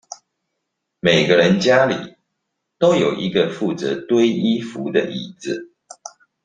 [0.99, 2.15] 每個人家裡
[2.79, 5.71] 都有一個負責堆衣服的椅子